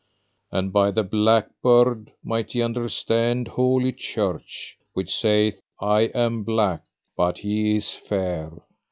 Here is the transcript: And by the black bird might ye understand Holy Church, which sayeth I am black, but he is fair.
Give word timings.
And 0.51 0.73
by 0.73 0.89
the 0.89 1.03
black 1.03 1.49
bird 1.61 2.11
might 2.25 2.55
ye 2.55 2.63
understand 2.63 3.49
Holy 3.49 3.91
Church, 3.93 4.75
which 4.93 5.15
sayeth 5.15 5.61
I 5.79 6.09
am 6.15 6.43
black, 6.43 6.81
but 7.15 7.37
he 7.37 7.75
is 7.75 7.93
fair. 7.93 8.51